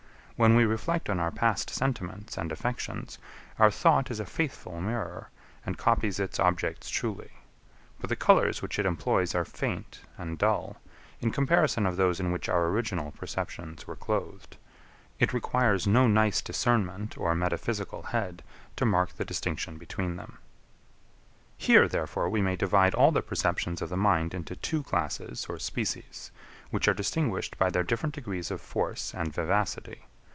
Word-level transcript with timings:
When 0.41 0.55
we 0.55 0.65
reflect 0.65 1.07
on 1.07 1.19
our 1.19 1.29
past 1.29 1.69
sentiments 1.69 2.35
and 2.35 2.51
affections, 2.51 3.19
our 3.59 3.69
thought 3.69 4.09
is 4.09 4.19
a 4.19 4.25
faithful 4.25 4.81
mirror, 4.81 5.29
and 5.67 5.77
copies 5.77 6.19
its 6.19 6.39
objects 6.39 6.89
truly; 6.89 7.29
but 7.99 8.09
the 8.09 8.15
colours 8.15 8.59
which 8.59 8.79
it 8.79 8.85
employs 8.87 9.35
are 9.35 9.45
faint 9.45 10.01
and 10.17 10.39
dull, 10.39 10.77
in 11.19 11.29
comparison 11.29 11.85
of 11.85 11.95
those 11.95 12.19
in 12.19 12.31
which 12.31 12.49
our 12.49 12.69
original 12.69 13.11
perceptions 13.11 13.85
were 13.85 13.95
clothed. 13.95 14.57
It 15.19 15.31
requires 15.31 15.85
no 15.85 16.07
nice 16.07 16.41
discernment 16.41 17.19
or 17.19 17.35
metaphysical 17.35 18.01
head 18.01 18.41
to 18.77 18.83
mark 18.87 19.13
the 19.13 19.23
distinction 19.25 19.77
between 19.77 20.15
them. 20.15 20.39
12. 21.59 21.59
Here 21.59 21.87
therefore 21.87 22.31
we 22.31 22.41
may 22.41 22.55
divide 22.55 22.95
all 22.95 23.11
the 23.11 23.21
perceptions 23.21 23.79
of 23.79 23.89
the 23.89 23.95
mind 23.95 24.33
into 24.33 24.55
two 24.55 24.81
classes 24.81 25.45
or 25.47 25.59
species, 25.59 26.31
which 26.71 26.87
are 26.87 26.95
distinguished 26.95 27.59
by 27.59 27.69
their 27.69 27.83
different 27.83 28.15
degrees 28.15 28.49
of 28.49 28.59
force 28.59 29.13
and 29.13 29.31
vivacity. 29.31 30.05